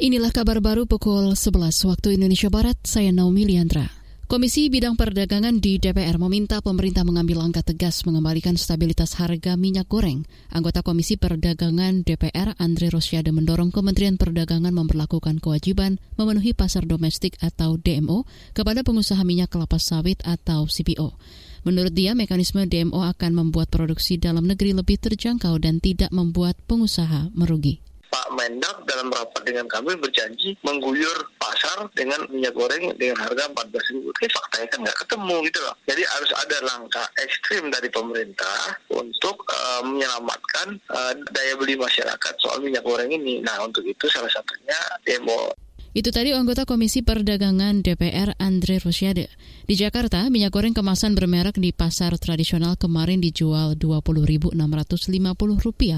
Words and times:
Inilah 0.00 0.32
kabar 0.32 0.64
baru 0.64 0.88
pukul 0.88 1.36
11 1.36 1.76
waktu 1.84 2.16
Indonesia 2.16 2.48
Barat, 2.48 2.80
saya 2.88 3.12
Naomi 3.12 3.44
Liandra. 3.44 3.84
Komisi 4.32 4.72
Bidang 4.72 4.96
Perdagangan 4.96 5.60
di 5.60 5.76
DPR 5.76 6.16
meminta 6.16 6.64
pemerintah 6.64 7.04
mengambil 7.04 7.44
langkah 7.44 7.60
tegas 7.60 8.08
mengembalikan 8.08 8.56
stabilitas 8.56 9.20
harga 9.20 9.60
minyak 9.60 9.92
goreng. 9.92 10.24
Anggota 10.56 10.80
Komisi 10.80 11.20
Perdagangan 11.20 12.00
DPR 12.00 12.56
Andre 12.56 12.88
Rosiade 12.88 13.28
mendorong 13.28 13.68
Kementerian 13.68 14.16
Perdagangan 14.16 14.72
memperlakukan 14.72 15.36
kewajiban 15.36 16.00
memenuhi 16.16 16.56
pasar 16.56 16.88
domestik 16.88 17.36
atau 17.44 17.76
DMO 17.76 18.24
kepada 18.56 18.80
pengusaha 18.80 19.20
minyak 19.20 19.52
kelapa 19.52 19.76
sawit 19.76 20.24
atau 20.24 20.64
CPO. 20.64 21.12
Menurut 21.68 21.92
dia, 21.92 22.16
mekanisme 22.16 22.64
DMO 22.64 23.04
akan 23.04 23.36
membuat 23.36 23.68
produksi 23.68 24.16
dalam 24.16 24.48
negeri 24.48 24.72
lebih 24.72 24.96
terjangkau 24.96 25.60
dan 25.60 25.76
tidak 25.76 26.08
membuat 26.08 26.56
pengusaha 26.64 27.28
merugi. 27.36 27.84
Pak 28.40 28.48
Mendak 28.48 28.88
dalam 28.88 29.12
rapat 29.12 29.42
dengan 29.44 29.68
kami 29.68 30.00
berjanji 30.00 30.56
mengguyur 30.64 31.28
pasar 31.36 31.92
dengan 31.92 32.24
minyak 32.32 32.56
goreng 32.56 32.88
dengan 32.96 33.20
harga 33.20 33.52
14 33.52 33.92
ribu. 33.92 34.16
Tapi 34.16 34.32
faktanya 34.32 34.66
kan 34.72 34.78
nggak 34.80 34.98
ketemu 35.04 35.36
gitu 35.44 35.58
loh. 35.60 35.74
Jadi 35.84 36.02
harus 36.08 36.30
ada 36.32 36.56
langkah 36.64 37.04
ekstrim 37.20 37.68
dari 37.68 37.92
pemerintah 37.92 38.80
untuk 38.96 39.44
uh, 39.44 39.84
menyelamatkan 39.84 40.80
uh, 40.88 41.12
daya 41.36 41.52
beli 41.60 41.76
masyarakat 41.76 42.34
soal 42.40 42.64
minyak 42.64 42.80
goreng 42.80 43.12
ini. 43.12 43.44
Nah 43.44 43.60
untuk 43.60 43.84
itu 43.84 44.08
salah 44.08 44.32
satunya 44.32 44.80
demo 45.04 45.52
itu 45.90 46.14
tadi 46.14 46.30
anggota 46.30 46.62
Komisi 46.62 47.02
Perdagangan 47.02 47.82
DPR 47.82 48.38
Andre 48.38 48.78
Rosiade. 48.78 49.26
Di 49.66 49.74
Jakarta, 49.74 50.30
minyak 50.30 50.54
goreng 50.54 50.70
kemasan 50.70 51.18
bermerek 51.18 51.58
di 51.58 51.74
pasar 51.74 52.14
tradisional 52.14 52.78
kemarin 52.78 53.18
dijual 53.18 53.74
Rp20.650 53.74 54.54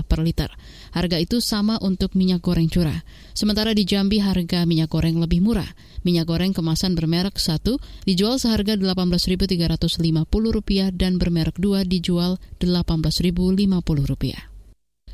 per 0.08 0.24
liter. 0.24 0.48
Harga 0.96 1.20
itu 1.20 1.44
sama 1.44 1.76
untuk 1.84 2.16
minyak 2.16 2.40
goreng 2.40 2.72
curah. 2.72 3.04
Sementara 3.36 3.76
di 3.76 3.84
Jambi 3.84 4.16
harga 4.20 4.64
minyak 4.64 4.88
goreng 4.88 5.20
lebih 5.20 5.44
murah. 5.44 5.68
Minyak 6.08 6.24
goreng 6.28 6.52
kemasan 6.56 6.96
bermerek 6.96 7.36
1 7.36 7.60
dijual 8.08 8.40
seharga 8.40 8.80
Rp18.350 8.80 10.96
dan 10.96 11.20
bermerek 11.20 11.60
2 11.60 11.84
dijual 11.84 12.40
Rp18.050. 12.60 14.51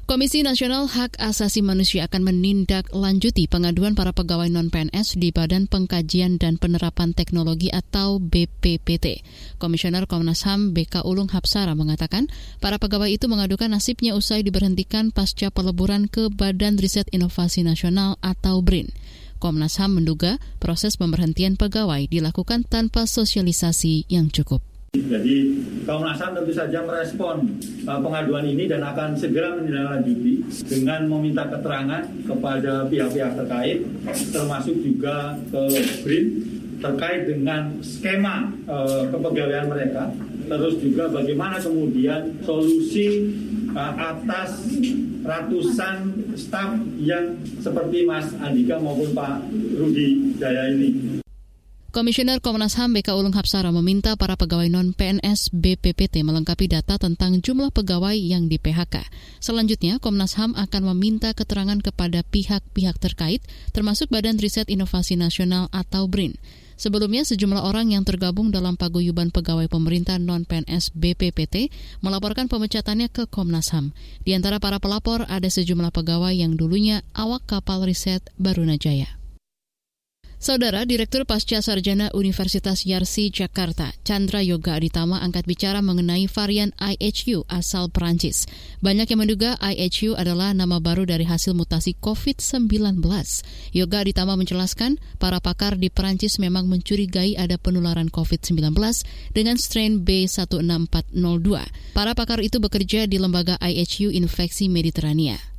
Komisi 0.09 0.41
Nasional 0.41 0.89
Hak 0.89 1.21
Asasi 1.21 1.61
Manusia 1.61 2.09
akan 2.09 2.33
menindaklanjuti 2.33 3.45
pengaduan 3.45 3.93
para 3.93 4.17
pegawai 4.17 4.49
non-PNS 4.49 5.21
di 5.21 5.37
Badan 5.37 5.69
Pengkajian 5.69 6.41
dan 6.41 6.57
Penerapan 6.57 7.13
Teknologi 7.13 7.69
atau 7.69 8.17
BPPT. 8.17 9.21
Komisioner 9.61 10.09
Komnas 10.09 10.49
HAM 10.49 10.73
BK 10.73 11.05
Ulung 11.05 11.29
Hapsara 11.29 11.77
mengatakan 11.77 12.33
para 12.57 12.81
pegawai 12.81 13.13
itu 13.13 13.29
mengadukan 13.29 13.69
nasibnya 13.69 14.17
usai 14.17 14.41
diberhentikan 14.41 15.13
pasca 15.13 15.53
peleburan 15.53 16.09
ke 16.09 16.33
Badan 16.33 16.81
Riset 16.81 17.13
Inovasi 17.13 17.61
Nasional 17.69 18.17
atau 18.25 18.65
BRIN. 18.65 18.89
Komnas 19.37 19.77
HAM 19.77 20.01
menduga 20.01 20.41
proses 20.57 20.97
pemberhentian 20.97 21.61
pegawai 21.61 22.09
dilakukan 22.09 22.65
tanpa 22.65 23.05
sosialisasi 23.05 24.09
yang 24.09 24.33
cukup. 24.33 24.65
Jadi 24.97 25.37
Komnas 25.85 26.17
HAM 26.17 26.33
tentu 26.33 26.53
saja 26.57 26.81
merespon 26.81 27.45
uh, 27.85 28.01
pengaduan 28.01 28.49
ini 28.49 28.65
dan 28.65 28.81
akan 28.81 29.21
segera 29.21 29.53
menindaklanjuti 29.61 30.49
dengan 30.65 31.05
meminta 31.13 31.45
keterangan 31.45 32.09
kepada 32.25 32.89
pihak-pihak 32.89 33.37
terkait, 33.37 33.85
termasuk 34.33 34.81
juga 34.81 35.37
ke 35.53 35.63
BRIN 36.09 36.27
terkait 36.81 37.29
dengan 37.29 37.77
skema 37.85 38.49
uh, 38.65 39.13
kepegawaian 39.13 39.69
mereka, 39.69 40.09
terus 40.49 40.81
juga 40.81 41.13
bagaimana 41.13 41.61
kemudian 41.61 42.41
solusi 42.49 43.29
uh, 43.77 43.93
atas 43.93 44.73
ratusan 45.21 46.33
staf 46.33 46.81
yang 46.97 47.37
seperti 47.61 48.09
Mas 48.09 48.33
Andika 48.41 48.81
maupun 48.81 49.13
Pak 49.13 49.53
Rudi 49.53 50.33
Jaya 50.41 50.73
ini. 50.73 51.21
Komisioner 51.89 52.45
Komnas 52.45 52.77
HAM 52.77 52.93
BK 52.93 53.17
Ulung 53.17 53.33
Hapsara 53.33 53.73
meminta 53.73 54.13
para 54.13 54.37
pegawai 54.37 54.69
non-PNS 54.69 55.57
BPPT 55.57 56.21
melengkapi 56.21 56.69
data 56.69 57.01
tentang 57.01 57.41
jumlah 57.41 57.73
pegawai 57.73 58.13
yang 58.13 58.45
di 58.45 58.61
PHK. 58.61 59.09
Selanjutnya, 59.41 59.97
Komnas 59.97 60.37
HAM 60.37 60.53
akan 60.53 60.93
meminta 60.93 61.33
keterangan 61.33 61.81
kepada 61.81 62.21
pihak-pihak 62.29 63.01
terkait, 63.01 63.41
termasuk 63.73 64.13
Badan 64.13 64.37
Riset 64.37 64.69
Inovasi 64.69 65.17
Nasional 65.17 65.73
atau 65.73 66.05
BRIN. 66.13 66.37
Sebelumnya, 66.77 67.25
sejumlah 67.25 67.65
orang 67.65 67.97
yang 67.97 68.05
tergabung 68.05 68.53
dalam 68.53 68.77
paguyuban 68.77 69.33
pegawai 69.33 69.73
pemerintah 69.73 70.21
non-PNS 70.21 70.93
BPPT 70.93 71.73
melaporkan 72.05 72.53
pemecatannya 72.53 73.09
ke 73.09 73.25
Komnas 73.33 73.73
HAM. 73.73 73.97
Di 74.29 74.37
antara 74.37 74.61
para 74.61 74.77
pelapor 74.77 75.25
ada 75.25 75.49
sejumlah 75.49 75.89
pegawai 75.97 76.37
yang 76.37 76.53
dulunya 76.53 77.01
awak 77.17 77.49
kapal 77.49 77.81
riset 77.89 78.21
Barunajaya. 78.37 79.18
Saudara 80.39 80.87
Direktur 80.87 81.27
Pasca 81.27 81.59
Sarjana 81.59 82.15
Universitas 82.15 82.87
Yarsi 82.87 83.27
Jakarta, 83.27 83.91
Chandra 84.07 84.39
Yoga 84.39 84.79
Aditama 84.79 85.19
angkat 85.19 85.51
bicara 85.51 85.83
mengenai 85.83 86.31
varian 86.31 86.71
IHU 86.79 87.43
asal 87.51 87.91
Perancis. 87.91 88.47
Banyak 88.79 89.11
yang 89.11 89.27
menduga 89.27 89.59
IHU 89.59 90.15
adalah 90.15 90.55
nama 90.55 90.79
baru 90.79 91.11
dari 91.11 91.27
hasil 91.27 91.59
mutasi 91.59 91.99
COVID-19. 91.99 93.03
Yoga 93.75 94.07
Aditama 94.07 94.39
menjelaskan, 94.39 95.03
para 95.19 95.43
pakar 95.43 95.75
di 95.75 95.91
Perancis 95.91 96.39
memang 96.39 96.71
mencurigai 96.71 97.35
ada 97.35 97.59
penularan 97.59 98.07
COVID-19 98.07 98.79
dengan 99.35 99.59
strain 99.59 100.07
B16402. 100.07 101.51
Para 101.99 102.15
pakar 102.15 102.39
itu 102.47 102.63
bekerja 102.63 103.11
di 103.11 103.19
lembaga 103.19 103.59
IHU 103.59 104.15
Infeksi 104.15 104.71
Mediterania. 104.71 105.58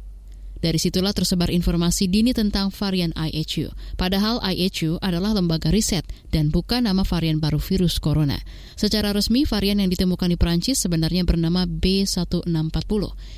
Dari 0.60 0.76
situlah 0.76 1.16
tersebar 1.16 1.48
informasi 1.48 2.12
dini 2.12 2.36
tentang 2.36 2.68
varian 2.76 3.16
IHU. 3.16 3.72
Padahal 3.96 4.44
IHU 4.44 5.00
adalah 5.00 5.32
lembaga 5.32 5.72
riset 5.72 6.04
dan 6.36 6.52
bukan 6.52 6.84
nama 6.84 7.08
varian 7.08 7.40
baru 7.40 7.64
virus 7.64 7.96
corona. 8.04 8.36
Secara 8.76 9.16
resmi, 9.16 9.48
varian 9.48 9.80
yang 9.80 9.88
ditemukan 9.88 10.28
di 10.28 10.36
Perancis 10.36 10.84
sebenarnya 10.84 11.24
bernama 11.24 11.64
B1640 11.64 12.44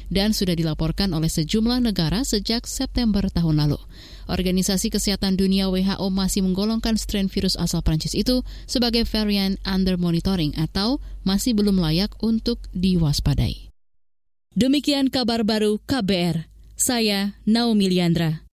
dan 0.09 0.33
sudah 0.33 0.57
dilaporkan 0.57 1.13
oleh 1.13 1.29
sejumlah 1.29 1.85
negara 1.85 2.25
sejak 2.25 2.65
September 2.65 3.29
tahun 3.29 3.61
lalu. 3.69 3.77
Organisasi 4.25 4.89
Kesehatan 4.89 5.37
Dunia 5.37 5.69
WHO 5.69 6.09
masih 6.09 6.41
menggolongkan 6.41 6.97
strain 6.97 7.29
virus 7.29 7.53
asal 7.53 7.85
Prancis 7.85 8.17
itu 8.17 8.41
sebagai 8.65 9.05
varian 9.05 9.61
under 9.61 9.97
monitoring 9.97 10.57
atau 10.57 10.97
masih 11.21 11.53
belum 11.53 11.77
layak 11.77 12.17
untuk 12.25 12.65
diwaspadai. 12.73 13.69
Demikian 14.51 15.07
kabar 15.07 15.47
baru 15.47 15.79
KBR. 15.87 16.50
Saya 16.81 17.37
Naomi 17.45 17.93
Liandra. 17.93 18.41